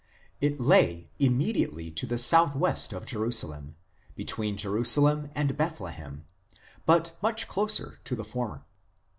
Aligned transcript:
It 0.39 0.59
lay 0.59 1.11
immediately 1.19 1.91
to 1.91 2.07
the 2.07 2.17
south 2.17 2.55
west 2.55 2.91
of 2.91 3.05
Jerusalem, 3.05 3.75
between 4.15 4.57
Jerusalem 4.57 5.29
and 5.35 5.55
Bethlehem, 5.55 6.25
but 6.87 7.15
much 7.21 7.47
closer 7.47 7.99
to 8.05 8.15
the 8.15 8.25
former. 8.25 8.65